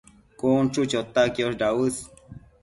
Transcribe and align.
cun 0.39 0.63
chu 0.73 0.81
chota 0.91 1.23
quiosh 1.35 1.59
dauës 1.61 1.95